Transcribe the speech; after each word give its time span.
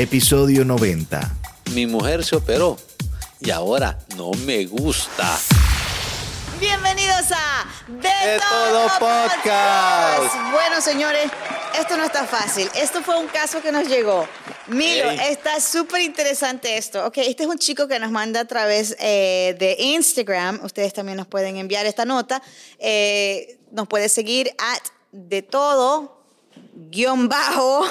episodio 0.00 0.64
90. 0.64 1.20
Mi 1.74 1.86
mujer 1.86 2.24
se 2.24 2.34
operó 2.34 2.78
y 3.38 3.50
ahora 3.50 3.98
no 4.16 4.30
me 4.46 4.64
gusta. 4.64 5.38
Bienvenidos 6.58 7.30
a 7.32 7.66
De, 7.86 8.08
De 8.08 8.38
Todo 8.38 8.88
Podcast. 8.98 10.34
Bueno, 10.52 10.80
señores, 10.80 11.30
esto 11.78 11.98
no 11.98 12.04
está 12.04 12.24
fácil. 12.24 12.70
Esto 12.74 13.02
fue 13.02 13.18
un 13.18 13.26
caso 13.26 13.60
que 13.60 13.72
nos 13.72 13.88
llegó. 13.88 14.26
Milo, 14.68 15.10
Ey. 15.10 15.18
está 15.28 15.60
súper 15.60 16.00
interesante 16.00 16.78
esto. 16.78 17.04
Ok, 17.04 17.18
este 17.18 17.42
es 17.42 17.48
un 17.50 17.58
chico 17.58 17.86
que 17.86 17.98
nos 17.98 18.10
manda 18.10 18.40
a 18.40 18.44
través 18.46 18.96
eh, 19.00 19.54
de 19.58 19.76
Instagram. 19.78 20.60
Ustedes 20.64 20.94
también 20.94 21.18
nos 21.18 21.26
pueden 21.26 21.58
enviar 21.58 21.84
esta 21.84 22.06
nota. 22.06 22.40
Eh, 22.78 23.58
nos 23.70 23.86
puede 23.86 24.08
seguir 24.08 24.50
at 24.58 24.82
de 25.12 25.42
todo 25.42 26.24
guion 26.72 27.28
bajo 27.28 27.84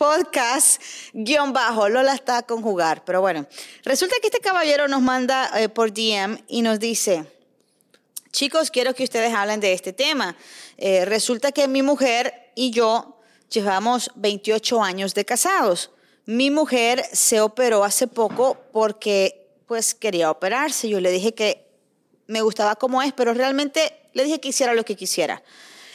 podcast 0.00 0.80
guion 1.12 1.52
bajo. 1.52 1.90
Lola 1.90 2.14
está 2.14 2.38
a 2.38 2.42
conjugar, 2.42 3.04
pero 3.04 3.20
bueno. 3.20 3.46
Resulta 3.84 4.16
que 4.22 4.28
este 4.28 4.40
caballero 4.40 4.88
nos 4.88 5.02
manda 5.02 5.50
eh, 5.60 5.68
por 5.68 5.92
DM 5.92 6.38
y 6.48 6.62
nos 6.62 6.80
dice... 6.80 7.26
Chicos, 8.32 8.70
quiero 8.70 8.94
que 8.94 9.04
ustedes 9.04 9.34
hablen 9.34 9.60
de 9.60 9.74
este 9.74 9.92
tema. 9.92 10.36
Eh, 10.78 11.04
resulta 11.04 11.52
que 11.52 11.68
mi 11.68 11.82
mujer 11.82 12.52
y 12.54 12.70
yo 12.70 13.18
llevamos 13.50 14.10
28 14.14 14.82
años 14.82 15.12
de 15.12 15.26
casados. 15.26 15.90
Mi 16.24 16.50
mujer 16.50 17.04
se 17.12 17.42
operó 17.42 17.84
hace 17.84 18.06
poco 18.06 18.56
porque 18.72 19.50
pues 19.66 19.94
quería 19.94 20.30
operarse. 20.30 20.88
Yo 20.88 21.00
le 21.00 21.10
dije 21.10 21.34
que 21.34 21.66
me 22.26 22.40
gustaba 22.40 22.76
como 22.76 23.02
es, 23.02 23.12
pero 23.12 23.34
realmente 23.34 24.08
le 24.14 24.24
dije 24.24 24.40
que 24.40 24.48
hiciera 24.48 24.72
lo 24.72 24.84
que 24.84 24.96
quisiera. 24.96 25.42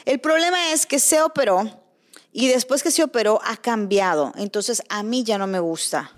El 0.04 0.20
problema 0.20 0.74
es 0.74 0.86
que 0.86 1.00
se 1.00 1.22
operó 1.24 1.85
y 2.38 2.50
después 2.50 2.84
que 2.84 2.92
se 2.92 3.02
operó 3.02 3.40
ha 3.46 3.56
cambiado. 3.56 4.34
Entonces 4.36 4.84
a 4.90 5.04
mí 5.04 5.24
ya 5.24 5.38
no 5.38 5.48
me 5.48 5.60
gusta. 5.60 6.12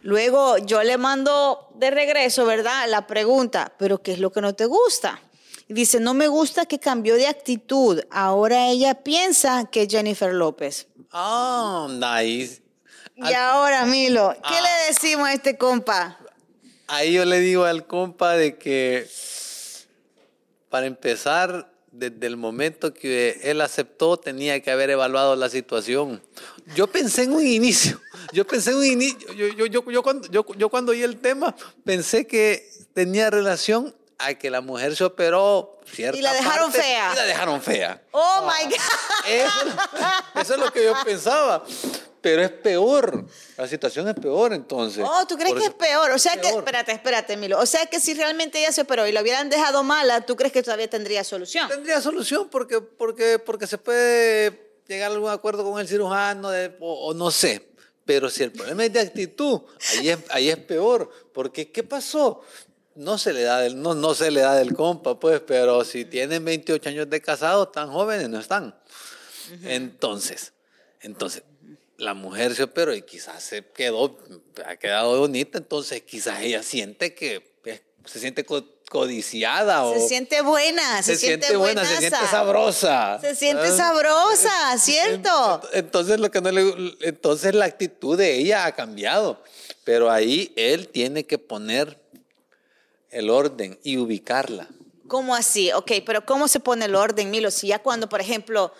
Luego 0.00 0.56
yo 0.56 0.82
le 0.82 0.96
mando 0.96 1.68
de 1.74 1.90
regreso, 1.90 2.46
¿verdad? 2.46 2.88
La 2.88 3.06
pregunta, 3.06 3.72
¿pero 3.78 4.02
qué 4.02 4.12
es 4.14 4.18
lo 4.20 4.32
que 4.32 4.40
no 4.40 4.54
te 4.54 4.64
gusta? 4.64 5.20
Y 5.68 5.74
dice, 5.74 6.00
no 6.00 6.14
me 6.14 6.28
gusta 6.28 6.64
que 6.64 6.78
cambió 6.78 7.14
de 7.16 7.26
actitud. 7.26 8.00
Ahora 8.10 8.68
ella 8.68 9.02
piensa 9.02 9.66
que 9.70 9.82
es 9.82 9.88
Jennifer 9.88 10.32
López. 10.32 10.86
Ah, 11.12 11.88
nice. 11.90 12.62
Y 13.16 13.32
ahora, 13.34 13.84
Milo, 13.84 14.32
¿qué 14.48 14.56
Ah. 14.56 14.62
le 14.62 14.92
decimos 14.92 15.28
a 15.28 15.34
este 15.34 15.58
compa? 15.58 16.18
Ahí 16.86 17.12
yo 17.12 17.24
le 17.26 17.40
digo 17.40 17.64
al 17.64 17.86
compa 17.86 18.32
de 18.32 18.56
que, 18.58 19.06
para 20.70 20.86
empezar, 20.86 21.70
desde 21.94 22.26
el 22.26 22.36
momento 22.36 22.92
que 22.92 23.40
él 23.44 23.60
aceptó, 23.60 24.16
tenía 24.16 24.60
que 24.60 24.70
haber 24.70 24.90
evaluado 24.90 25.36
la 25.36 25.48
situación. 25.48 26.20
Yo 26.74 26.88
pensé 26.88 27.22
en 27.22 27.32
un 27.32 27.46
inicio, 27.46 28.00
yo 28.32 28.46
pensé 28.46 28.72
en 28.72 28.78
un 28.78 28.84
inicio, 28.84 29.32
yo, 29.32 29.46
yo, 29.48 29.66
yo, 29.66 29.90
yo 29.90 30.02
cuando, 30.02 30.28
yo, 30.28 30.68
cuando 30.68 30.92
oí 30.92 31.02
el 31.02 31.18
tema, 31.18 31.54
pensé 31.84 32.26
que 32.26 32.68
tenía 32.94 33.30
relación 33.30 33.94
a 34.18 34.34
que 34.34 34.50
la 34.50 34.60
mujer 34.60 34.96
se 34.96 35.04
operó 35.04 35.78
cierta 35.86 36.18
Y 36.18 36.22
la 36.22 36.32
dejaron 36.32 36.72
parte, 36.72 36.82
fea. 36.82 37.12
Y 37.12 37.16
la 37.16 37.24
dejaron 37.24 37.62
fea. 37.62 38.02
Oh, 38.10 38.42
my 38.42 38.64
God. 38.64 39.28
Eso, 39.28 40.40
eso 40.40 40.54
es 40.54 40.60
lo 40.60 40.72
que 40.72 40.84
yo 40.84 40.94
pensaba. 41.04 41.64
Pero 42.24 42.42
es 42.42 42.50
peor. 42.50 43.26
La 43.58 43.68
situación 43.68 44.08
es 44.08 44.14
peor 44.14 44.54
entonces. 44.54 45.04
Oh, 45.06 45.26
¿tú 45.26 45.36
crees 45.36 45.50
Por 45.52 45.60
que 45.60 45.66
es 45.68 45.74
peor? 45.74 46.10
O 46.10 46.18
sea 46.18 46.32
que, 46.36 46.48
peor. 46.48 46.60
espérate, 46.60 46.90
espérate, 46.92 47.36
Milo. 47.36 47.60
O 47.60 47.66
sea 47.66 47.84
que 47.84 48.00
si 48.00 48.14
realmente 48.14 48.58
ella 48.58 48.72
se 48.72 48.80
operó 48.80 49.06
y 49.06 49.12
la 49.12 49.20
hubieran 49.20 49.50
dejado 49.50 49.82
mala, 49.82 50.24
¿tú 50.24 50.34
crees 50.34 50.50
que 50.50 50.62
todavía 50.62 50.88
tendría 50.88 51.22
solución? 51.22 51.68
Tendría 51.68 52.00
solución 52.00 52.48
porque, 52.50 52.80
porque, 52.80 53.38
porque 53.38 53.66
se 53.66 53.76
puede 53.76 54.72
llegar 54.88 55.10
a 55.10 55.14
algún 55.14 55.28
acuerdo 55.30 55.64
con 55.70 55.78
el 55.78 55.86
cirujano 55.86 56.48
de- 56.48 56.74
o, 56.80 57.08
o 57.08 57.12
no 57.14 57.30
sé. 57.30 57.68
Pero 58.06 58.30
si 58.30 58.42
el 58.42 58.52
problema 58.52 58.86
es 58.86 58.92
de 58.94 59.00
actitud, 59.00 59.60
ahí 59.90 60.08
es, 60.08 60.18
ahí 60.30 60.48
es 60.48 60.56
peor. 60.56 61.10
Porque, 61.34 61.70
¿qué 61.70 61.82
pasó? 61.82 62.40
No 62.94 63.18
se 63.18 63.34
le 63.34 63.42
da 63.42 63.60
del, 63.60 63.82
no, 63.82 63.94
no 63.94 64.14
se 64.14 64.30
le 64.30 64.40
da 64.40 64.54
del 64.54 64.72
compa, 64.72 65.20
pues, 65.20 65.40
pero 65.40 65.84
si 65.84 66.06
tienen 66.06 66.42
28 66.42 66.88
años 66.88 67.10
de 67.10 67.20
casado, 67.20 67.68
tan 67.68 67.90
jóvenes 67.92 68.30
no 68.30 68.40
están. 68.40 68.74
Entonces, 69.62 70.52
entonces, 71.00 71.42
la 71.96 72.14
mujer 72.14 72.54
se 72.54 72.62
operó 72.64 72.94
y 72.94 73.02
quizás 73.02 73.42
se 73.42 73.64
quedó, 73.64 74.18
ha 74.66 74.76
quedado 74.76 75.18
bonita, 75.18 75.58
entonces 75.58 76.02
quizás 76.02 76.40
ella 76.42 76.62
siente 76.62 77.14
que 77.14 77.54
eh, 77.64 77.80
se 78.04 78.18
siente 78.20 78.44
co- 78.44 78.64
codiciada 78.90 79.84
o 79.84 79.94
Se 79.94 80.08
siente 80.08 80.40
buena, 80.42 81.02
se, 81.02 81.14
se 81.16 81.26
siente 81.26 81.56
buena, 81.56 81.84
se 81.84 81.96
siente 81.98 82.16
sabrosa. 82.30 83.18
Se 83.20 83.34
siente 83.34 83.66
¿Ah? 83.66 83.76
sabrosa, 83.76 84.78
¿cierto? 84.78 85.60
Entonces 85.72 86.20
lo 86.20 86.30
que 86.30 86.40
no 86.40 86.50
le, 86.50 86.96
entonces 87.00 87.54
la 87.54 87.64
actitud 87.64 88.16
de 88.18 88.36
ella 88.38 88.66
ha 88.66 88.72
cambiado, 88.74 89.42
pero 89.84 90.10
ahí 90.10 90.52
él 90.56 90.88
tiene 90.88 91.24
que 91.24 91.38
poner 91.38 91.98
el 93.10 93.30
orden 93.30 93.78
y 93.82 93.96
ubicarla. 93.98 94.68
¿Cómo 95.06 95.34
así? 95.34 95.70
Ok, 95.72 95.92
pero 96.04 96.24
¿cómo 96.26 96.48
se 96.48 96.60
pone 96.60 96.86
el 96.86 96.94
orden, 96.94 97.30
Milo? 97.30 97.50
Si 97.50 97.68
ya 97.68 97.78
cuando, 97.80 98.08
por 98.08 98.20
ejemplo, 98.20 98.72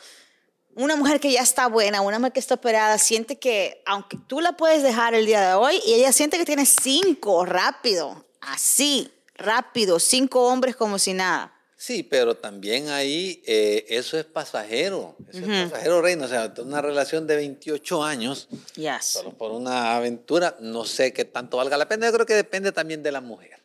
una 0.76 0.96
mujer 0.96 1.20
que 1.20 1.30
ya 1.32 1.42
está 1.42 1.66
buena, 1.68 2.00
una 2.00 2.18
mujer 2.18 2.32
que 2.32 2.40
está 2.40 2.54
operada, 2.54 2.98
siente 2.98 3.38
que, 3.38 3.82
aunque 3.86 4.16
tú 4.26 4.40
la 4.40 4.56
puedes 4.56 4.82
dejar 4.82 5.14
el 5.14 5.26
día 5.26 5.46
de 5.48 5.54
hoy, 5.54 5.80
y 5.86 5.94
ella 5.94 6.12
siente 6.12 6.36
que 6.38 6.44
tiene 6.44 6.66
cinco 6.66 7.44
rápido, 7.44 8.24
así, 8.40 9.10
rápido, 9.36 9.98
cinco 9.98 10.46
hombres 10.48 10.76
como 10.76 10.98
si 10.98 11.12
nada. 11.14 11.50
Sí, 11.76 12.02
pero 12.02 12.34
también 12.36 12.88
ahí 12.88 13.42
eh, 13.46 13.84
eso 13.90 14.16
es 14.18 14.24
pasajero, 14.24 15.16
eso 15.30 15.44
es 15.44 15.70
pasajero, 15.70 16.00
Reina. 16.00 16.24
O 16.24 16.28
sea, 16.28 16.50
una 16.58 16.80
relación 16.80 17.26
de 17.26 17.36
28 17.36 18.02
años, 18.02 18.48
Yes. 18.76 19.04
solo 19.04 19.32
por 19.32 19.50
una 19.50 19.94
aventura, 19.94 20.56
no 20.60 20.86
sé 20.86 21.12
qué 21.12 21.26
tanto 21.26 21.58
valga 21.58 21.76
la 21.76 21.86
pena. 21.86 22.06
Yo 22.06 22.12
creo 22.14 22.24
que 22.24 22.34
depende 22.34 22.72
también 22.72 23.02
de 23.02 23.12
la 23.12 23.20
mujer. 23.20 23.60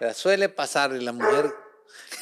Pero 0.00 0.12
suele 0.14 0.48
pasar 0.48 0.96
y 0.96 1.00
la 1.00 1.12
mujer, 1.12 1.52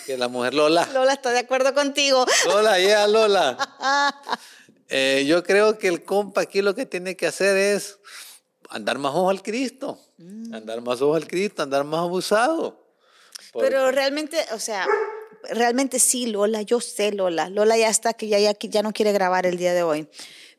que 0.06 0.16
la 0.16 0.28
mujer 0.28 0.54
Lola, 0.54 0.88
Lola 0.92 1.12
está 1.14 1.30
de 1.30 1.40
acuerdo 1.40 1.74
contigo. 1.74 2.24
Lola, 2.46 2.78
yeah, 2.78 3.06
Lola. 3.06 3.56
Eh, 4.94 5.24
yo 5.26 5.42
creo 5.42 5.78
que 5.78 5.88
el 5.88 6.04
compa 6.04 6.42
aquí 6.42 6.60
lo 6.60 6.74
que 6.74 6.84
tiene 6.84 7.16
que 7.16 7.26
hacer 7.26 7.56
es 7.56 7.98
andar 8.68 8.98
más 8.98 9.12
ojo 9.14 9.30
al 9.30 9.42
Cristo, 9.42 9.98
andar 10.52 10.82
más 10.82 11.00
ojo 11.00 11.14
al 11.14 11.26
Cristo, 11.26 11.62
andar 11.62 11.84
más 11.84 12.00
abusado. 12.00 12.84
Porque- 13.54 13.68
Pero 13.70 13.90
realmente, 13.90 14.36
o 14.52 14.58
sea, 14.58 14.86
realmente 15.44 15.98
sí, 15.98 16.26
Lola, 16.26 16.60
yo 16.60 16.78
sé, 16.82 17.10
Lola. 17.12 17.48
Lola 17.48 17.78
ya 17.78 17.88
está, 17.88 18.12
que 18.12 18.28
ya, 18.28 18.38
ya, 18.38 18.52
que 18.52 18.68
ya 18.68 18.82
no 18.82 18.92
quiere 18.92 19.12
grabar 19.12 19.46
el 19.46 19.56
día 19.56 19.72
de 19.72 19.82
hoy. 19.82 20.08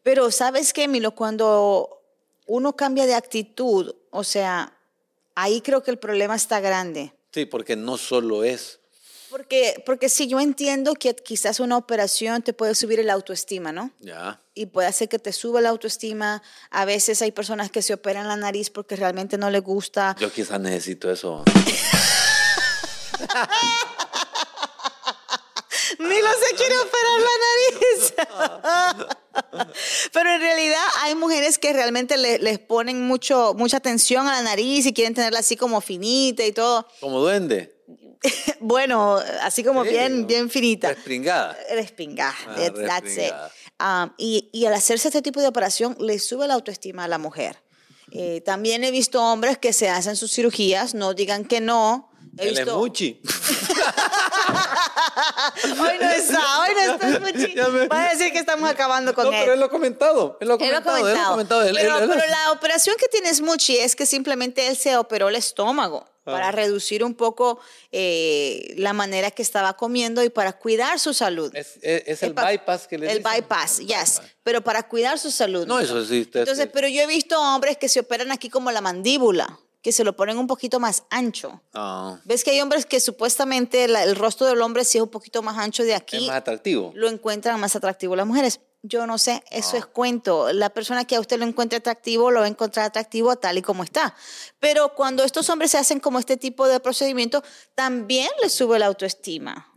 Pero 0.01 0.31
¿sabes 0.31 0.73
qué, 0.73 0.87
Milo? 0.87 1.13
Cuando 1.13 2.01
uno 2.47 2.75
cambia 2.75 3.05
de 3.05 3.13
actitud, 3.13 3.93
o 4.09 4.23
sea, 4.23 4.75
ahí 5.35 5.61
creo 5.61 5.83
que 5.83 5.91
el 5.91 5.99
problema 5.99 6.35
está 6.35 6.59
grande. 6.59 7.13
Sí, 7.31 7.45
porque 7.45 7.75
no 7.75 7.97
solo 7.99 8.43
es. 8.43 8.79
Porque, 9.33 9.81
porque 9.83 10.09
sí, 10.09 10.27
yo 10.27 10.39
entiendo 10.39 10.93
que 10.93 11.15
quizás 11.15 11.59
una 11.59 11.75
operación 11.75 12.43
te 12.43 12.53
puede 12.53 12.75
subir 12.75 12.99
el 12.99 13.09
autoestima, 13.09 13.71
¿no? 13.71 13.89
Ya. 13.99 14.39
Y 14.53 14.67
puede 14.67 14.87
hacer 14.87 15.09
que 15.09 15.17
te 15.17 15.33
suba 15.33 15.59
la 15.59 15.69
autoestima. 15.69 16.43
A 16.69 16.85
veces 16.85 17.19
hay 17.23 17.31
personas 17.31 17.71
que 17.71 17.81
se 17.81 17.95
operan 17.95 18.27
la 18.27 18.35
nariz 18.35 18.69
porque 18.69 18.95
realmente 18.95 19.39
no 19.39 19.49
les 19.49 19.63
gusta. 19.63 20.15
Yo 20.19 20.31
quizás 20.31 20.59
necesito 20.59 21.11
eso. 21.11 21.43
Milo 25.99 26.27
se 26.47 26.55
quiere 26.55 26.75
operar 26.77 27.19
la 27.21 27.29
nariz. 27.47 28.13
Pero 30.13 30.29
en 30.31 30.41
realidad 30.41 30.81
hay 31.01 31.15
mujeres 31.15 31.57
que 31.57 31.73
realmente 31.73 32.17
le- 32.17 32.39
les 32.39 32.59
ponen 32.59 33.01
mucho, 33.07 33.53
mucha 33.55 33.77
atención 33.77 34.27
a 34.27 34.33
la 34.33 34.41
nariz 34.43 34.85
y 34.85 34.93
quieren 34.93 35.13
tenerla 35.13 35.39
así 35.39 35.55
como 35.55 35.81
finita 35.81 36.43
y 36.45 36.51
todo. 36.51 36.87
Como 36.99 37.19
duende. 37.19 37.72
Bueno, 38.59 39.17
así 39.41 39.63
como 39.63 39.83
Sí, 39.83 39.89
bien, 39.89 40.21
¿no? 40.21 40.27
bien 40.27 40.49
finita. 40.49 40.89
Respringada. 40.89 41.57
Respingada. 41.71 42.35
Ah, 42.47 42.55
That- 42.55 42.73
that's 42.87 43.11
it. 43.11 43.17
respingada. 43.17 43.51
Um, 44.05 44.13
y, 44.17 44.49
y 44.53 44.65
al 44.65 44.73
hacerse 44.73 45.09
este 45.09 45.21
tipo 45.21 45.41
de 45.41 45.47
operación 45.47 45.97
le 45.99 46.17
sube 46.19 46.47
la 46.47 46.53
autoestima 46.53 47.03
a 47.03 47.07
la 47.07 47.17
mujer. 47.17 47.61
Eh, 48.11 48.41
también 48.45 48.83
he 48.83 48.91
visto 48.91 49.21
hombres 49.21 49.57
que 49.57 49.73
se 49.73 49.89
hacen 49.89 50.15
sus 50.15 50.31
cirugías, 50.31 50.93
no 50.93 51.13
digan 51.13 51.43
que 51.45 51.59
no. 51.59 52.09
He 52.37 52.43
El 52.49 52.55
visto, 52.55 52.71
emuchi. 52.75 53.21
hoy 55.79 55.97
no 55.99 56.09
está, 56.09 56.59
hoy 56.61 56.69
no 56.75 56.93
está 56.93 57.19
Muchi. 57.19 57.55
Me- 57.55 57.87
Va 57.87 58.07
a 58.07 58.09
decir 58.13 58.31
que 58.31 58.39
estamos 58.39 58.69
acabando 58.69 59.13
con 59.13 59.25
No, 59.25 59.31
él. 59.33 59.37
pero 59.41 59.53
él 59.53 59.59
lo 59.59 59.65
ha 59.65 59.69
comentado. 59.69 60.37
Él 60.41 60.47
lo 60.47 60.53
ha 60.55 60.57
comentado. 60.57 61.07
Él 61.07 61.15
lo 61.17 61.29
comentado. 61.31 61.63
Él- 61.63 61.75
pero, 61.79 61.97
él- 61.99 62.09
pero 62.09 62.25
la 62.27 62.51
operación 62.51 62.95
que 62.99 63.07
tiene 63.07 63.33
Smoochie 63.33 63.83
es 63.83 63.95
que 63.95 64.05
simplemente 64.05 64.67
él 64.67 64.77
se 64.77 64.95
operó 64.97 65.29
el 65.29 65.35
estómago 65.35 66.05
para 66.23 66.51
reducir 66.51 67.03
un 67.03 67.13
poco 67.15 67.59
eh, 67.91 68.73
la 68.77 68.93
manera 68.93 69.31
que 69.31 69.41
estaba 69.41 69.73
comiendo 69.77 70.23
y 70.23 70.29
para 70.29 70.53
cuidar 70.53 70.99
su 70.99 71.13
salud. 71.13 71.53
Es, 71.55 71.77
es- 71.81 72.03
es 72.07 72.23
el 72.23 72.33
pa- 72.33 72.49
bypass 72.49 72.87
que 72.87 72.97
le 72.97 73.11
El 73.11 73.19
dicen. 73.19 73.31
bypass, 73.33 73.79
yes. 73.79 74.21
Pero 74.43 74.61
para 74.61 74.87
cuidar 74.87 75.19
su 75.19 75.31
salud. 75.31 75.67
No, 75.67 75.79
eso 75.79 76.03
sí. 76.05 76.27
Entonces, 76.33 76.67
pero 76.73 76.87
yo 76.87 77.01
he 77.01 77.07
visto 77.07 77.39
hombres 77.39 77.77
que 77.77 77.89
se 77.89 77.99
operan 77.99 78.31
aquí 78.31 78.49
como 78.49 78.71
la 78.71 78.81
mandíbula, 78.81 79.59
que 79.81 79.91
se 79.91 80.03
lo 80.03 80.15
ponen 80.15 80.37
un 80.37 80.47
poquito 80.47 80.79
más 80.79 81.03
ancho. 81.09 81.61
Ah, 81.73 82.17
¿Ves 82.23 82.43
que 82.43 82.51
hay 82.51 82.61
hombres 82.61 82.85
que 82.85 82.99
supuestamente 82.99 83.87
la- 83.87 84.03
el 84.03 84.15
rostro 84.15 84.47
del 84.47 84.61
hombre 84.61 84.85
sí 84.85 84.97
es 84.97 85.03
un 85.03 85.09
poquito 85.09 85.41
más 85.41 85.57
ancho 85.57 85.83
de 85.83 85.91
es 85.91 85.97
aquí? 85.97 86.27
más 86.27 86.37
atractivo. 86.37 86.91
Lo 86.95 87.09
encuentran 87.09 87.59
más 87.59 87.75
atractivo 87.75 88.15
las 88.15 88.25
mujeres. 88.25 88.59
Yo 88.85 89.07
no 89.07 89.17
sé, 89.17 89.43
eso 89.49 89.77
es 89.77 89.85
cuento. 89.85 90.51
La 90.53 90.69
persona 90.69 91.05
que 91.05 91.15
a 91.15 91.19
usted 91.21 91.39
lo 91.39 91.45
encuentre 91.45 91.77
atractivo 91.77 92.29
lo 92.31 92.41
va 92.41 92.45
a 92.45 92.49
encontrar 92.49 92.85
atractivo 92.85 93.35
tal 93.37 93.57
y 93.57 93.61
como 93.61 93.83
está. 93.83 94.13
Pero 94.59 94.93
cuando 94.93 95.23
estos 95.23 95.49
hombres 95.49 95.71
se 95.71 95.77
hacen 95.77 95.99
como 96.01 96.19
este 96.19 96.35
tipo 96.37 96.67
de 96.67 96.79
procedimiento, 96.81 97.43
también 97.75 98.29
les 98.41 98.53
sube 98.53 98.77
la 98.79 98.87
autoestima. 98.87 99.69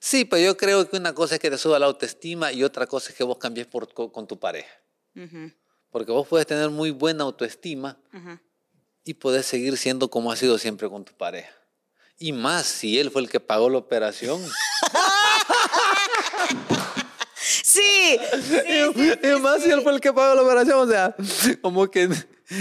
Sí, 0.00 0.24
pero 0.24 0.42
yo 0.42 0.56
creo 0.56 0.88
que 0.88 0.96
una 0.98 1.14
cosa 1.14 1.34
es 1.34 1.40
que 1.40 1.50
te 1.50 1.58
suba 1.58 1.78
la 1.78 1.86
autoestima 1.86 2.52
y 2.52 2.62
otra 2.64 2.86
cosa 2.86 3.10
es 3.10 3.16
que 3.16 3.24
vos 3.24 3.38
cambies 3.38 3.66
por, 3.66 3.92
co- 3.92 4.12
con 4.12 4.26
tu 4.26 4.38
pareja. 4.38 4.70
Porque 5.90 6.12
vos 6.12 6.28
puedes 6.28 6.46
tener 6.46 6.70
muy 6.70 6.90
buena 6.90 7.24
autoestima 7.24 7.98
y 9.04 9.14
puedes 9.14 9.46
seguir 9.46 9.76
siendo 9.76 10.08
como 10.08 10.30
has 10.32 10.38
sido 10.38 10.56
siempre 10.58 10.88
con 10.88 11.04
tu 11.04 11.14
pareja. 11.14 11.50
Y 12.18 12.32
más 12.32 12.66
si 12.66 12.98
él 13.00 13.10
fue 13.10 13.22
el 13.22 13.30
que 13.30 13.40
pagó 13.40 13.68
la 13.70 13.78
operación. 13.78 14.40
Sí, 18.18 19.12
y, 19.22 19.28
y 19.28 19.36
más 19.40 19.62
si 19.62 19.70
él 19.70 19.82
fue 19.82 19.92
el 19.92 20.00
que 20.00 20.12
pagó 20.12 20.34
la 20.34 20.42
operación. 20.42 20.78
O 20.88 20.90
sea, 20.90 21.14
como 21.62 21.90
que... 21.90 22.08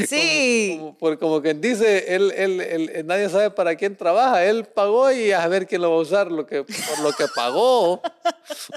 Sí. 0.08 0.78
Como, 1.00 1.18
como- 1.18 1.42
quien 1.42 1.60
dice, 1.62 2.14
él, 2.16 2.32
él- 2.36 2.62
él- 2.62 3.06
nadie 3.08 3.28
sabe 3.30 3.50
para 3.50 3.76
quién 3.76 3.96
trabaja. 3.96 4.46
Él 4.46 4.66
pagó 4.66 5.12
y 5.12 5.32
a 5.32 5.48
ver 5.48 5.66
quién 5.66 5.82
lo 5.82 5.90
va 5.90 5.98
a 5.98 6.02
usar 6.02 6.32
lo 6.32 6.46
que, 6.46 6.64
por 6.64 7.00
lo 7.02 7.12
que 7.14 7.26
pagó. 7.34 7.94
O 7.94 8.02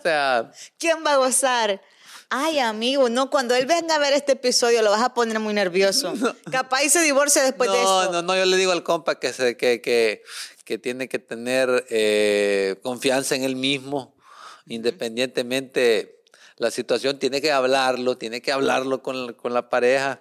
sea, 0.02 0.50
¿quién 0.78 1.04
va 1.06 1.12
a 1.12 1.16
gozar? 1.16 1.82
Ay, 2.30 2.60
amigo, 2.60 3.10
no, 3.10 3.28
cuando 3.28 3.54
él 3.54 3.66
venga 3.66 3.96
a 3.96 3.98
ver 3.98 4.14
este 4.14 4.32
episodio 4.32 4.80
lo 4.80 4.90
vas 4.90 5.02
a 5.02 5.12
poner 5.12 5.38
muy 5.38 5.52
nervioso. 5.52 6.14
Capaz 6.50 6.82
y 6.82 6.88
se 6.88 7.02
divorcia 7.02 7.42
después 7.42 7.70
de 7.70 7.76
no, 7.76 8.02
esto. 8.04 8.12
no, 8.14 8.22
no, 8.22 8.34
yo 8.34 8.46
le 8.46 8.56
digo 8.56 8.72
al 8.72 8.82
compa 8.82 9.20
que, 9.20 9.34
se, 9.34 9.54
que, 9.58 9.82
que, 9.82 10.22
que 10.64 10.78
tiene 10.78 11.10
que 11.10 11.18
tener 11.18 11.84
eh, 11.90 12.76
confianza 12.82 13.34
en 13.34 13.44
él 13.44 13.54
mismo, 13.56 14.14
independientemente 14.66 16.21
la 16.56 16.70
situación, 16.70 17.18
tiene 17.18 17.40
que 17.40 17.50
hablarlo, 17.52 18.16
tiene 18.18 18.40
que 18.42 18.52
hablarlo 18.52 19.02
con, 19.02 19.26
la- 19.26 19.32
con 19.32 19.52
la 19.54 19.68
pareja, 19.68 20.20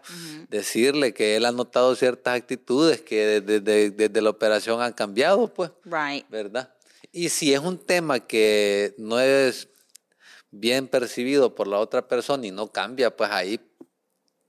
decirle 0.49 1.13
que 1.13 1.35
él 1.35 1.45
ha 1.45 1.51
notado 1.51 1.95
ciertas 1.95 2.35
actitudes 2.35 3.01
que 3.01 3.41
desde, 3.41 3.59
desde- 3.59 3.89
desde 3.91 4.21
la 4.21 4.29
operación 4.29 4.81
han 4.81 4.93
cambiado, 4.93 5.53
pues, 5.53 5.71
Right. 5.85 6.25
¿verdad? 6.29 6.73
Y 7.11 7.29
si 7.29 7.53
es 7.53 7.59
un 7.59 7.77
tema 7.77 8.19
que 8.21 8.95
no 8.97 9.19
es 9.19 9.67
bien 10.49 10.87
percibido 10.87 11.53
por 11.55 11.67
la 11.67 11.79
otra 11.79 12.07
persona 12.07 12.45
y 12.47 12.51
no 12.51 12.67
cambia, 12.71 13.15
pues 13.15 13.29
ahí 13.31 13.59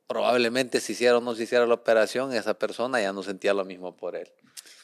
probablemente 0.06 0.80
si 0.80 0.92
hiciera 0.92 1.18
o 1.18 1.20
no 1.20 1.34
se 1.34 1.44
hiciera 1.44 1.66
la 1.66 1.74
operación, 1.74 2.32
esa 2.34 2.54
persona 2.54 3.00
ya 3.00 3.12
no 3.12 3.22
sentía 3.22 3.54
lo 3.54 3.64
mismo 3.64 3.96
por 3.96 4.14
él. 4.16 4.28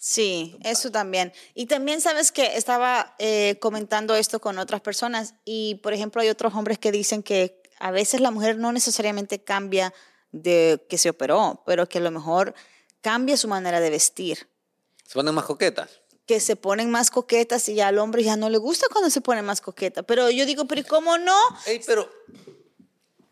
Sí, 0.01 0.57
eso 0.63 0.91
también. 0.91 1.33
Y 1.55 1.67
también 1.67 2.01
sabes 2.01 2.31
que 2.33 2.57
estaba 2.57 3.15
eh, 3.19 3.59
comentando 3.61 4.15
esto 4.15 4.41
con 4.41 4.59
otras 4.59 4.81
personas 4.81 5.35
y, 5.45 5.77
por 5.77 5.93
ejemplo, 5.93 6.23
hay 6.23 6.29
otros 6.29 6.55
hombres 6.55 6.79
que 6.79 6.93
dicen 6.93 7.23
que 7.23 7.61
a 7.81 7.91
veces 7.91 8.21
la 8.21 8.31
mujer 8.31 8.59
no 8.59 8.73
necesariamente 8.73 9.41
cambia 9.43 9.93
de 10.33 10.85
que 10.89 10.99
se 10.99 11.11
operó, 11.11 11.63
pero 11.67 11.89
que 11.89 11.99
a 11.99 12.01
lo 12.01 12.11
mejor 12.11 12.55
cambia 13.01 13.37
su 13.37 13.49
manera 13.49 13.81
de 13.81 13.91
vestir, 13.91 14.49
¿Se 15.07 15.15
ponen 15.15 15.35
más 15.35 15.45
coquetas? 15.47 15.89
que 16.27 16.41
se 16.41 16.57
ponen 16.57 16.91
más 16.91 17.11
coquetas 17.11 17.67
y 17.71 17.75
ya 17.77 17.89
al 17.89 17.99
hombre 17.99 18.23
ya 18.23 18.37
no 18.37 18.51
le 18.51 18.59
gusta 18.59 18.87
cuando 18.93 19.09
se 19.09 19.23
pone 19.23 19.41
más 19.41 19.63
coqueta. 19.63 20.03
Pero 20.03 20.29
yo 20.31 20.45
digo, 20.45 20.67
pero 20.67 20.83
¿y 20.83 20.85
cómo 20.85 21.17
no? 21.17 21.35
Ey, 21.65 21.81
pero 21.87 22.11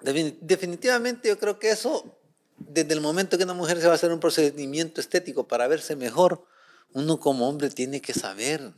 defini- 0.00 0.36
definitivamente 0.40 1.28
yo 1.28 1.38
creo 1.38 1.58
que 1.58 1.70
eso, 1.70 2.16
desde 2.56 2.94
el 2.94 3.00
momento 3.02 3.36
que 3.36 3.44
una 3.44 3.52
mujer 3.52 3.78
se 3.80 3.86
va 3.86 3.92
a 3.92 3.96
hacer 3.96 4.10
un 4.12 4.20
procedimiento 4.20 5.00
estético 5.02 5.46
para 5.46 5.68
verse 5.68 5.94
mejor, 5.96 6.46
uno 6.92 7.18
como 7.20 7.48
hombre 7.48 7.70
tiene 7.70 8.00
que 8.00 8.12
saber 8.14 8.72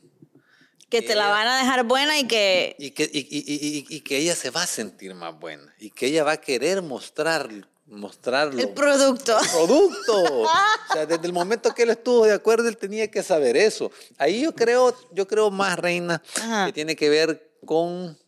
Que 0.89 1.03
te 1.03 1.15
la 1.15 1.29
van 1.29 1.47
a 1.47 1.59
dejar 1.59 1.85
buena 1.85 2.19
y 2.19 2.27
que... 2.27 2.75
y 2.79 2.91
que, 2.93 3.05
y, 3.13 3.87
y- 3.89 4.01
que 4.01 4.17
ella 4.17 4.35
se 4.35 4.51
va 4.51 4.63
a 4.63 4.67
sentir 4.67 5.15
más 5.15 5.39
buena 5.39 5.75
y 5.79 5.91
que 5.91 6.07
ella 6.07 6.25
va 6.25 6.33
a 6.33 6.41
querer 6.41 6.81
mostrar, 6.83 7.49
mostrarlo. 7.87 8.59
El 8.61 8.71
producto. 8.71 9.37
producto. 9.53 10.25
O 10.45 10.49
sea, 10.93 11.07
desde 11.07 11.27
el 11.27 11.33
momento 11.33 11.75
que 11.75 11.83
él 11.83 11.91
estuvo 11.91 12.25
de 12.25 12.33
acuerdo, 12.33 12.69
él 12.69 12.77
tenía 12.79 13.11
que 13.11 13.23
saber 13.23 13.57
eso. 13.57 13.91
Ahí 14.17 14.41
yo 14.43 14.55
creo, 14.55 14.97
yo 15.13 15.29
creo 15.29 15.51
más, 15.51 15.79
Reina, 15.79 16.23
Ajá. 16.37 16.67
que 16.67 16.73
tiene 16.73 16.97
que 16.97 17.09
ver 17.11 17.51
con 17.67 18.19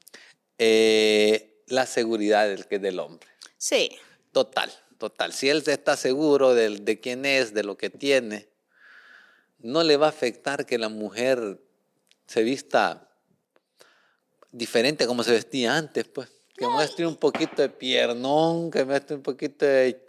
eh, 0.58 1.62
la 1.66 1.86
seguridad 1.86 2.46
del, 2.46 2.66
que 2.66 2.78
del 2.78 2.98
hombre. 3.00 3.26
Sí. 3.56 3.90
Total, 4.32 4.70
total. 4.98 5.32
Si 5.32 5.48
él 5.48 5.62
está 5.66 5.96
seguro 5.96 6.52
de, 6.54 7.00
quién 7.00 7.24
es, 7.24 7.54
de 7.54 7.62
lo 7.64 7.76
que 7.78 7.88
tiene, 7.90 8.48
no 9.62 9.82
le 9.82 9.96
va 9.96 10.06
a 10.06 10.10
afectar 10.10 10.66
que 10.66 10.78
la 10.78 10.88
mujer 10.88 11.60
se 12.26 12.42
vista 12.42 13.08
diferente 14.52 15.06
como 15.06 15.22
se 15.22 15.32
vestía 15.32 15.76
antes, 15.76 16.06
pues. 16.08 16.28
Que 16.56 16.66
muestre 16.66 17.06
un 17.06 17.16
poquito 17.16 17.62
de 17.62 17.70
piernón, 17.70 18.70
que 18.70 18.84
muestre 18.84 19.16
un 19.16 19.22
poquito 19.22 19.64
de, 19.64 20.04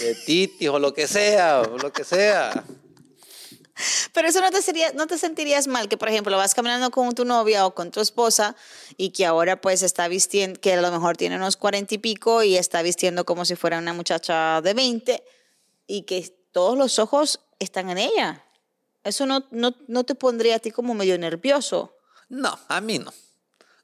de 0.00 0.14
titis 0.24 0.68
o 0.68 0.78
lo 0.78 0.94
que 0.94 1.08
sea, 1.08 1.62
o 1.62 1.78
lo 1.78 1.92
que 1.92 2.04
sea. 2.04 2.64
Pero 4.12 4.28
eso 4.28 4.40
no 4.40 4.50
te, 4.52 4.62
sería, 4.62 4.92
no 4.92 5.08
te 5.08 5.18
sentirías 5.18 5.66
mal, 5.66 5.88
que 5.88 5.96
por 5.96 6.08
ejemplo 6.08 6.36
vas 6.36 6.54
caminando 6.54 6.90
con 6.92 7.12
tu 7.14 7.24
novia 7.24 7.66
o 7.66 7.74
con 7.74 7.90
tu 7.90 8.00
esposa 8.00 8.54
y 8.96 9.10
que 9.10 9.26
ahora 9.26 9.60
pues 9.60 9.82
está 9.82 10.06
vistiendo, 10.06 10.60
que 10.60 10.74
a 10.74 10.80
lo 10.80 10.92
mejor 10.92 11.16
tiene 11.16 11.36
unos 11.36 11.56
cuarenta 11.56 11.94
y 11.94 11.98
pico 11.98 12.44
y 12.44 12.56
está 12.56 12.82
vistiendo 12.82 13.24
como 13.24 13.44
si 13.44 13.56
fuera 13.56 13.78
una 13.78 13.92
muchacha 13.92 14.60
de 14.60 14.74
20 14.74 15.24
y 15.88 16.02
que 16.02 16.32
todos 16.52 16.78
los 16.78 17.00
ojos 17.00 17.40
están 17.58 17.90
en 17.90 17.98
ella. 17.98 18.43
Eso 19.04 19.26
no, 19.26 19.46
no, 19.50 19.74
no 19.86 20.04
te 20.04 20.14
pondría 20.14 20.56
a 20.56 20.58
ti 20.58 20.70
como 20.70 20.94
medio 20.94 21.18
nervioso. 21.18 21.96
No, 22.28 22.58
a 22.68 22.80
mí 22.80 22.98
no. 22.98 23.12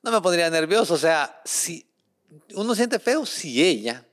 No 0.03 0.11
me 0.11 0.21
pondría 0.21 0.49
nervioso. 0.51 0.95
O 0.95 0.99
sea, 0.99 1.41
si 1.45 1.87
uno 2.55 2.75
siente 2.75 2.99
feo, 2.99 3.27
si 3.27 3.63
ella, 3.63 4.07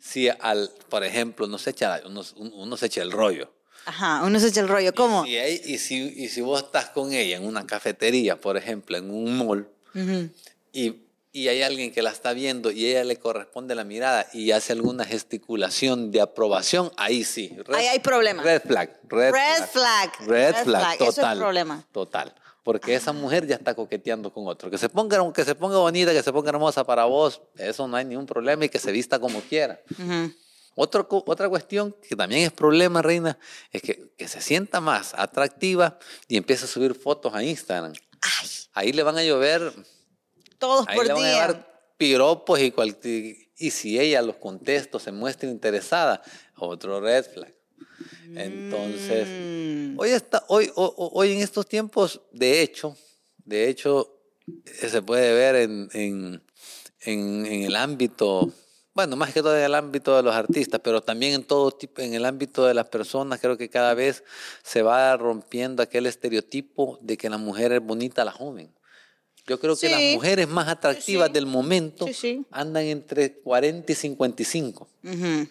si 0.00 0.28
al, 0.28 0.70
por 0.88 1.04
ejemplo, 1.04 1.46
uno 1.46 1.58
se 1.58 1.70
echa, 1.70 2.00
uno, 2.06 2.22
uno 2.36 2.76
se 2.76 2.86
echa 2.86 3.02
el 3.02 3.12
rollo. 3.12 3.52
Ajá, 3.86 4.22
uno 4.24 4.38
se 4.38 4.48
echa 4.48 4.60
el 4.60 4.68
rollo. 4.68 4.94
¿Cómo? 4.94 5.26
Y, 5.26 5.78
si, 5.78 5.96
y 6.16 6.28
si 6.28 6.40
vos 6.40 6.62
estás 6.62 6.90
con 6.90 7.12
ella 7.12 7.36
en 7.36 7.44
una 7.44 7.66
cafetería, 7.66 8.40
por 8.40 8.56
ejemplo, 8.56 8.96
en 8.96 9.10
un 9.10 9.38
mall, 9.38 9.68
y, 10.72 10.96
y 11.32 11.48
hay 11.48 11.62
alguien 11.62 11.92
que 11.92 12.02
la 12.02 12.10
está 12.10 12.32
viendo 12.32 12.70
y 12.70 12.86
ella 12.86 13.04
le 13.04 13.16
corresponde 13.16 13.74
la 13.74 13.84
mirada 13.84 14.26
y 14.32 14.50
hace 14.50 14.72
alguna 14.72 15.04
gesticulación 15.04 16.10
de 16.10 16.20
aprobación, 16.20 16.90
ahí 16.96 17.24
sí. 17.24 17.56
Red- 17.66 17.74
Ahí 17.76 17.86
hay 17.86 17.98
problema. 18.00 18.42
Red 18.42 18.62
flag. 18.62 19.00
Red, 19.08 19.32
Red 19.32 19.64
flag, 19.72 20.12
Red, 20.20 20.26
red 20.28 20.54
flag, 20.54 20.64
flag, 20.64 20.94
eso 20.94 21.08
es 21.10 21.14
total. 21.16 21.38
problema. 21.38 21.84
Total. 21.92 22.34
Porque 22.62 22.94
esa 22.94 23.12
mujer 23.12 23.46
ya 23.46 23.56
está 23.56 23.74
coqueteando 23.74 24.32
con 24.32 24.46
otro. 24.46 24.70
Que 24.70 24.76
se 24.78 24.88
ponga, 24.88 25.32
que 25.32 25.44
se 25.44 25.54
ponga 25.54 25.78
bonita, 25.78 26.12
que 26.12 26.22
se 26.22 26.32
ponga 26.32 26.50
hermosa 26.50 26.84
para 26.84 27.04
vos, 27.06 27.40
eso 27.56 27.88
no 27.88 27.96
hay 27.96 28.04
ningún 28.04 28.26
problema 28.26 28.64
y 28.66 28.68
que 28.68 28.78
se 28.78 28.92
vista 28.92 29.18
como 29.18 29.40
quiera. 29.40 29.80
Ujú. 29.92 30.32
Otro 30.76 31.06
otra 31.26 31.48
cuestión 31.48 31.94
que 32.08 32.14
también 32.16 32.42
es 32.42 32.52
problema, 32.52 33.02
Reina, 33.02 33.38
es 33.72 33.82
que, 33.82 34.12
que 34.16 34.28
se 34.28 34.40
sienta 34.40 34.80
más 34.80 35.14
atractiva 35.14 35.98
y 36.28 36.36
empieza 36.36 36.66
a 36.66 36.68
subir 36.68 36.94
fotos 36.94 37.34
a 37.34 37.42
Instagram. 37.42 37.92
Ay, 38.20 38.48
Ahí 38.74 38.92
le 38.92 39.02
van 39.02 39.18
a 39.18 39.24
llover, 39.24 39.72
todos 40.60 40.86
ahí 40.86 40.94
por 40.96 41.06
le 41.06 41.12
van 41.14 41.22
a 41.22 41.26
día. 41.26 41.34
llevar 41.48 41.82
piropos 41.96 42.60
y, 42.60 42.70
cual- 42.70 42.96
y, 43.02 43.70
si 43.72 43.98
ella 43.98 44.22
los 44.22 44.36
contesta, 44.36 45.00
se 45.00 45.10
muestra 45.10 45.48
interesada, 45.50 46.22
otro 46.56 47.00
red 47.00 47.24
flag. 47.24 47.52
Entonces, 48.36 49.28
Mm. 49.36 49.98
hoy, 49.98 50.10
está, 50.10 50.44
hoy, 50.48 50.70
ho- 50.76 50.94
ho- 50.96 51.10
hoy 51.14 51.32
en 51.32 51.40
estos 51.40 51.66
tiempos, 51.66 52.20
de 52.32 52.62
hecho, 52.62 52.96
de 53.44 53.68
hecho, 53.68 54.16
eh, 54.66 54.88
se 54.88 55.02
puede 55.02 55.32
ver 55.34 55.56
en, 55.56 55.88
en, 55.92 56.42
en- 57.00 57.46
en 57.46 57.62
el 57.64 57.76
ámbito, 57.76 58.52
bueno, 58.94 59.16
más 59.16 59.32
que 59.32 59.42
todo 59.42 59.56
en 59.56 59.64
el 59.64 59.74
ámbito 59.74 60.16
de 60.16 60.22
los 60.22 60.34
artistas, 60.34 60.80
pero 60.82 61.02
también 61.02 61.34
en 61.34 61.44
todo 61.44 61.70
tipo, 61.72 62.00
en 62.02 62.14
el 62.14 62.24
ámbito 62.24 62.64
de 62.66 62.74
las 62.74 62.86
personas, 62.88 63.40
creo 63.40 63.56
que 63.58 63.68
cada 63.68 63.94
vez 63.94 64.22
se 64.62 64.82
va 64.82 65.16
rompiendo 65.16 65.82
aquel 65.82 66.06
estereotipo 66.06 66.98
de 67.02 67.16
que 67.16 67.28
la 67.30 67.38
mujer 67.38 67.72
es 67.72 67.80
bonita, 67.82 68.24
la 68.24 68.32
joven. 68.32 68.72
Yo 69.50 69.58
creo 69.58 69.76
que 69.76 69.88
las 69.88 70.00
mujeres 70.14 70.46
más 70.48 70.68
atractivas 70.68 71.26
sí. 71.26 71.32
del 71.34 71.46
momento 71.46 72.06
Sí, 72.14 72.46
andan 72.52 72.84
entre 72.84 73.32
40 73.40 73.90
y 73.90 73.94
55 73.96 74.88
Ujú. 75.02 75.48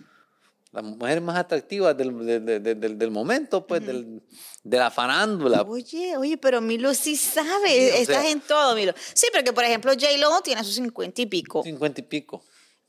las 0.72 0.84
mujeres 0.86 1.22
más 1.22 1.36
atractivas 1.38 1.98
del, 1.98 2.26
de- 2.26 2.40
de- 2.40 2.60
de- 2.62 2.76
del, 2.76 2.98
del 2.98 3.12
momento, 3.12 3.68
pues, 3.68 3.82
de 3.86 4.78
la 4.78 4.90
farándula. 4.90 5.64
Oye, 5.64 6.16
oye, 6.16 6.38
pero 6.38 6.62
Milo 6.62 6.94
sí 6.94 7.18
sabe, 7.18 8.00
estás 8.02 8.22
sea- 8.22 8.32
en 8.32 8.40
todo, 8.40 8.74
Milo. 8.74 8.94
Sí, 9.14 9.28
porque 9.34 9.52
por 9.52 9.66
ejemplo 9.66 9.92
J-Lo 9.92 10.40
tiene 10.42 10.64
sus 10.64 10.76
cincuenta 10.76 11.22
y 11.22 11.26
pico. 11.26 11.62
Cincuenta 11.64 12.00
y 12.00 12.04
pico. 12.06 12.42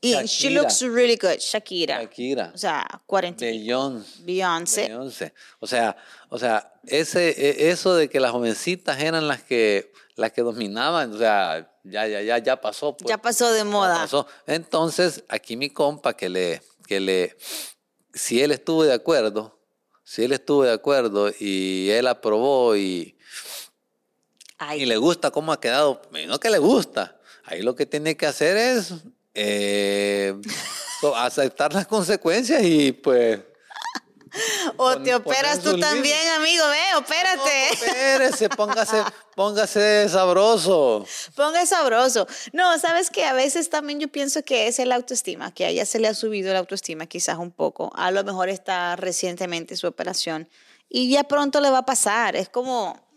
Y 0.03 0.15
she 0.25 0.49
looks 0.49 0.81
really 0.81 1.15
good, 1.15 1.37
Shakira. 1.39 2.01
Shakira. 2.01 2.51
O 2.55 2.57
sea, 2.57 2.87
cuarenta 3.05 3.45
y 3.45 3.51
pico. 3.51 3.63
Beyoncé. 3.63 4.23
Beyoncé. 4.23 4.81
Beyoncé. 4.87 5.33
O 5.59 5.67
sea, 5.67 5.95
o 6.29 6.39
sea, 6.39 6.73
ese, 6.87 7.29
e- 7.29 7.69
eso 7.69 7.93
de 7.95 8.09
que 8.09 8.19
las 8.19 8.31
jovencitas 8.31 8.99
eran 8.99 9.27
las 9.27 9.43
que, 9.43 9.91
las 10.15 10.31
que 10.31 10.41
dominaban, 10.41 11.13
o 11.13 11.17
sea, 11.19 11.71
ya, 11.83 12.07
ya, 12.07 12.21
ya, 12.21 12.39
ya 12.39 12.59
pasó. 12.59 12.97
pues. 12.97 13.07
Ya 13.07 13.19
pasó 13.19 13.51
de 13.53 13.63
moda. 13.63 13.95
pasó. 13.99 14.25
Entonces, 14.47 15.23
aquí 15.29 15.55
mi 15.55 15.69
compa 15.69 16.15
que 16.17 16.29
le, 16.29 16.61
que 16.87 16.99
le, 16.99 17.37
si 18.13 18.41
él 18.41 18.51
estuvo 18.51 18.83
de 18.83 18.93
acuerdo, 18.93 19.59
si 20.03 20.23
él 20.23 20.31
estuvo 20.31 20.63
de 20.63 20.73
acuerdo 20.73 21.31
y 21.39 21.89
él 21.91 22.07
aprobó 22.07 22.75
y, 22.75 23.17
Ay, 24.57 24.81
y 24.81 24.85
le 24.85 24.97
gusta 24.97 25.29
cómo 25.31 25.53
ha 25.53 25.59
quedado, 25.61 26.01
no 26.27 26.39
que 26.39 26.49
le 26.49 26.57
gusta, 26.57 27.19
ahí 27.43 27.61
lo 27.61 27.75
que 27.75 27.85
tiene 27.85 28.17
que 28.17 28.25
hacer 28.25 28.57
es 28.57 28.93
Eh, 29.33 30.33
aceptar 31.15 31.73
las 31.73 31.87
consecuencias 31.87 32.61
y 32.63 32.91
pues... 32.91 33.39
O 34.77 34.97
te 35.01 35.13
operas 35.13 35.59
tú 35.59 35.77
también, 35.77 36.27
amigo, 36.37 36.63
ve, 36.69 36.95
opérate. 36.97 37.73
Espérese, 37.73 38.47
póngase, 38.47 39.03
póngase 39.35 40.07
sabroso. 40.07 41.05
Ponga 41.35 41.65
sabroso. 41.65 42.25
No, 42.53 42.79
sabes 42.79 43.09
que 43.09 43.25
a 43.25 43.33
veces 43.33 43.69
también 43.69 43.99
yo 43.99 44.07
pienso 44.07 44.41
que 44.43 44.67
es 44.67 44.79
el 44.79 44.93
autoestima, 44.93 45.53
que 45.53 45.65
a 45.65 45.69
ella 45.69 45.85
se 45.85 45.99
le 45.99 46.07
ha 46.07 46.13
subido 46.13 46.53
la 46.53 46.59
autoestima 46.59 47.07
quizás 47.07 47.37
un 47.39 47.51
poco. 47.51 47.91
A 47.93 48.09
lo 48.11 48.23
mejor 48.23 48.47
está 48.47 48.95
recientemente 48.95 49.75
su 49.75 49.87
operación 49.87 50.47
y 50.87 51.09
ya 51.09 51.25
pronto 51.25 51.59
le 51.59 51.69
va 51.69 51.79
a 51.79 51.85
pasar. 51.85 52.37
Es 52.37 52.47
como, 52.47 53.10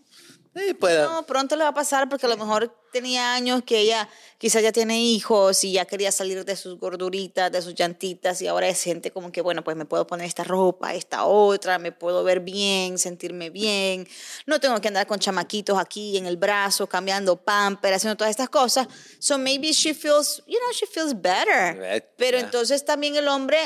Sí, 0.57 0.73
pues, 0.75 0.97
no, 1.01 1.27
pronto 1.27 1.57
le 1.57 1.65
va 1.65 1.71
a 1.71 1.75
pasar 1.75 2.09
porque 2.09 2.27
a 2.27 2.29
lo 2.29 2.37
mejor 2.37 2.73
tenía 2.93 3.35
años 3.35 3.65
que 3.65 3.81
ella 3.81 4.09
quizás 4.39 4.63
ya 4.63 4.71
tiene 4.71 5.01
hijos 5.01 5.65
y 5.65 5.73
ya 5.73 5.85
quería 5.85 6.13
salir 6.13 6.45
de 6.45 6.55
sus 6.55 6.79
gorduritas, 6.79 7.51
de 7.51 7.61
sus 7.61 7.75
llantitas 7.75 8.41
y 8.41 8.47
ahora 8.47 8.69
es 8.69 8.81
gente 8.81 9.11
como 9.11 9.33
que, 9.33 9.41
bueno, 9.41 9.65
pues 9.65 9.77
me 9.77 9.85
puedo 9.85 10.07
poner 10.07 10.29
esta 10.29 10.45
ropa, 10.45 10.95
esta 10.95 11.25
otra, 11.25 11.81
me 11.81 11.91
puedo 11.91 12.23
ver 12.23 12.39
bien, 12.39 12.99
sentirme 12.99 13.51
bien, 13.51 14.07
no 14.47 14.61
tengo 14.61 14.81
que 14.81 14.87
andar 14.87 15.09
con 15.09 15.19
chamaquitos 15.19 15.77
aquí 15.77 16.17
en 16.17 16.27
el 16.27 16.37
brazo, 16.37 16.89
cambiando 16.89 17.37
pamper, 17.37 17.93
haciendo 17.93 18.17
todas 18.17 18.31
estas 18.31 18.49
cosas. 18.49 18.87
So 19.19 19.39
maybe 19.39 19.73
she 19.73 19.93
feels, 19.93 20.41
you 20.47 20.59
know, 20.61 20.73
she 20.73 20.87
feels 20.87 21.21
better. 21.21 22.05
Pero 22.17 22.39
entonces 22.39 22.85
también 22.85 23.17
el 23.17 23.27
hombre 23.27 23.59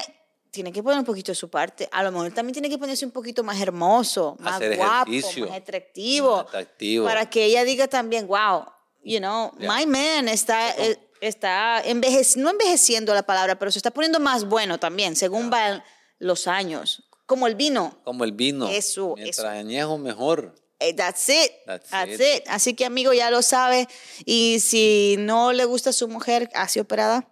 tiene 0.51 0.73
que 0.73 0.83
poner 0.83 0.99
un 0.99 1.05
poquito 1.05 1.33
de 1.33 1.37
su 1.37 1.49
parte. 1.49 1.89
A 1.93 2.03
lo 2.03 2.11
mejor 2.13 2.33
también 2.33 2.53
tiene 2.53 2.69
que 2.71 2.79
ponerse 2.79 3.05
un 3.05 3.11
poquito 3.13 3.43
más 3.45 3.61
hermoso, 3.61 4.37
más 4.41 4.57
Hacer 4.57 4.77
guapo, 4.77 5.11
más 5.11 5.57
atractivo. 5.57 6.37
Más 6.39 6.47
atractivo. 6.47 7.05
Para 7.05 7.29
que 7.29 7.45
ella 7.45 7.65
diga 7.65 7.89
también, 7.89 8.27
wow, 8.27 8.65
you 9.05 9.19
know, 9.19 9.53
Yeah. 9.59 9.73
my 9.77 9.87
man 9.87 10.29
está, 10.29 10.71
eh, 10.77 10.99
está 11.21 11.81
envejeciendo, 11.85 12.45
no 12.45 12.51
envejeciendo 12.53 13.15
la 13.15 13.23
palabra, 13.25 13.59
pero 13.59 13.71
se 13.71 13.79
está 13.79 13.91
poniendo 13.91 14.21
más 14.21 14.45
bueno 14.45 14.79
también, 14.79 15.17
según 15.17 15.51
van 15.51 15.83
los 16.19 16.47
años. 16.47 17.05
Como 17.27 17.47
el 17.47 17.55
vino. 17.57 17.99
como 18.05 18.25
el 18.25 18.33
vino. 18.33 18.69
Eso, 18.69 19.15
Mientras 19.17 19.39
eso. 19.41 19.49
añejo, 19.49 19.99
mejor. 19.99 20.55
Eh, 20.81 20.95
That's 20.95 21.29
it. 21.29 21.51
That's 21.67 21.91
That's, 21.91 22.13
it. 22.15 22.21
it. 22.21 22.43
Así 22.47 22.75
que, 22.75 22.87
amigo, 22.87 23.13
ya 23.13 23.31
lo 23.31 23.43
sabe. 23.43 23.87
Y 24.25 24.61
si 24.61 25.17
no 25.19 25.53
le 25.53 25.65
gusta 25.67 25.91
a 25.91 25.93
su 25.93 26.09
mujer 26.09 26.49
así 26.55 26.81
operada, 26.81 27.29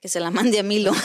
que 0.00 0.08
se 0.08 0.20
la 0.20 0.30
mande 0.30 0.58
a 0.58 0.62
Milo. 0.62 0.92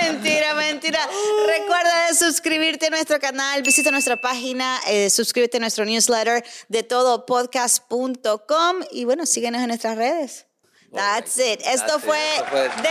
mentira, 0.00 0.54
mentira. 0.54 0.98
Recuerda 1.46 2.06
de 2.08 2.14
suscribirte 2.14 2.86
a 2.86 2.90
nuestro 2.90 3.18
canal, 3.20 3.62
visita 3.62 3.90
nuestra 3.90 4.20
página, 4.20 4.80
eh, 4.86 5.10
suscríbete 5.10 5.58
a 5.58 5.60
nuestro 5.60 5.84
newsletter 5.84 6.44
de 6.68 6.82
todopodcast.com 6.82 8.76
y 8.90 9.04
bueno, 9.04 9.26
síguenos 9.26 9.60
en 9.62 9.68
nuestras 9.68 9.96
redes. 9.96 10.46
That's 10.92 11.36
it. 11.38 11.60
Esto 11.64 11.86
That's 11.86 12.04
it. 12.04 12.04
fue 12.04 12.18
fue 12.50 12.60
de 12.62 12.68
todo 12.68 12.84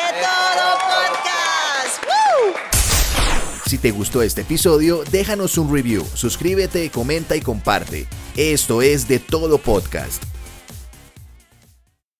Todo 0.53 0.77
podcast. 0.89 2.03
¡Woo! 2.03 2.53
Si 3.65 3.77
te 3.77 3.91
gustó 3.91 4.21
este 4.21 4.41
episodio, 4.41 5.03
déjanos 5.09 5.57
un 5.57 5.73
review, 5.73 6.05
suscríbete, 6.13 6.91
comenta 6.91 7.35
y 7.35 7.41
comparte. 7.41 8.07
Esto 8.35 8.81
es 8.81 9.07
de 9.07 9.19
todo 9.19 9.57
podcast. 9.57 10.21